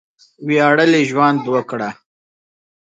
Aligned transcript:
وياړلی 0.47 1.01
ژوند 1.09 1.39
وکړه! 1.53 1.89